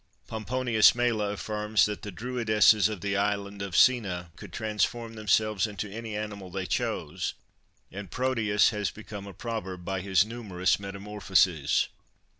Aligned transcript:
Pomponius 0.27 0.95
Mela 0.95 1.29
affirms 1.33 1.85
that 1.85 2.01
the 2.01 2.09
druidesses 2.11 2.89
of 2.89 3.01
the 3.01 3.15
island 3.15 3.61
of 3.61 3.77
Sena 3.77 4.31
could 4.35 4.51
transform 4.51 5.13
themselves 5.13 5.67
into 5.67 5.87
any 5.87 6.15
animal 6.17 6.49
they 6.49 6.65
chose, 6.65 7.35
and 7.91 8.09
Proteus 8.09 8.69
has 8.71 8.89
become 8.89 9.27
a 9.27 9.33
proverb 9.35 9.85
by 9.85 10.01
his 10.01 10.25
numerous 10.25 10.79
metamorphoses. 10.79 11.87